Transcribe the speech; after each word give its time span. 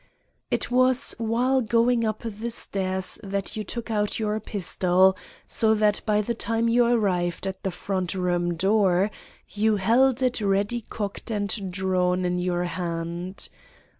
"It 0.49 0.71
was 0.71 1.11
while 1.19 1.61
going 1.61 2.05
up 2.05 2.23
the 2.25 2.49
stairs 2.49 3.19
that 3.21 3.55
you 3.55 3.63
took 3.63 3.91
out 3.91 4.17
your 4.17 4.39
pistol, 4.39 5.15
so 5.45 5.75
that 5.75 6.01
by 6.07 6.21
the 6.21 6.33
time 6.33 6.67
you 6.67 6.85
arrived 6.85 7.45
at 7.45 7.61
the 7.61 7.69
front 7.69 8.15
room 8.15 8.55
door 8.55 9.11
you 9.49 9.75
held 9.75 10.23
it 10.23 10.41
ready 10.41 10.85
cocked 10.89 11.29
and 11.29 11.69
drawn 11.71 12.25
in 12.25 12.39
your 12.39 12.63
hand. 12.63 13.47